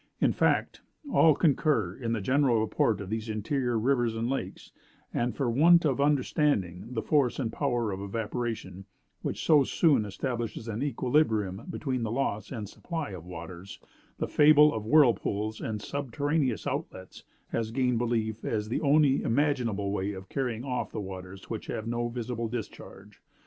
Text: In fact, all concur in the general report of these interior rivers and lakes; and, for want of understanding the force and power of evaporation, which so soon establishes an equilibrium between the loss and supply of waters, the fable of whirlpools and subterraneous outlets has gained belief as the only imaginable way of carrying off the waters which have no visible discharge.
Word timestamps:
In 0.19 0.33
fact, 0.33 0.81
all 1.11 1.35
concur 1.35 1.93
in 1.95 2.11
the 2.11 2.21
general 2.21 2.59
report 2.59 3.01
of 3.01 3.11
these 3.11 3.29
interior 3.29 3.77
rivers 3.77 4.15
and 4.15 4.27
lakes; 4.27 4.71
and, 5.13 5.35
for 5.35 5.47
want 5.47 5.85
of 5.85 6.01
understanding 6.01 6.87
the 6.89 7.03
force 7.03 7.37
and 7.37 7.53
power 7.53 7.91
of 7.91 8.01
evaporation, 8.01 8.85
which 9.21 9.45
so 9.45 9.63
soon 9.63 10.03
establishes 10.03 10.67
an 10.67 10.81
equilibrium 10.81 11.67
between 11.69 12.01
the 12.01 12.09
loss 12.09 12.51
and 12.51 12.67
supply 12.67 13.11
of 13.11 13.27
waters, 13.27 13.79
the 14.17 14.27
fable 14.27 14.73
of 14.73 14.87
whirlpools 14.87 15.61
and 15.61 15.83
subterraneous 15.83 16.65
outlets 16.65 17.23
has 17.49 17.69
gained 17.69 17.99
belief 17.99 18.43
as 18.43 18.69
the 18.69 18.81
only 18.81 19.21
imaginable 19.21 19.91
way 19.91 20.13
of 20.13 20.29
carrying 20.29 20.63
off 20.63 20.91
the 20.91 20.99
waters 20.99 21.47
which 21.47 21.67
have 21.67 21.85
no 21.85 22.07
visible 22.07 22.47
discharge. 22.47 23.21